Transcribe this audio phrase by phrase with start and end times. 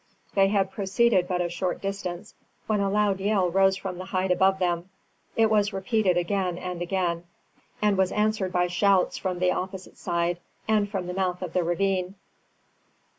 [0.33, 2.33] They had proceeded but a short distance
[2.65, 4.89] when a loud yell rose from the height above them.
[5.35, 7.25] It was repeated again and again,
[7.83, 11.63] and was answered by shouts from the opposite side and from the mouth of the
[11.63, 12.15] ravine.